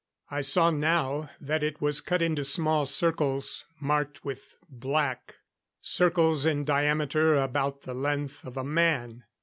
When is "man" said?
8.63-9.25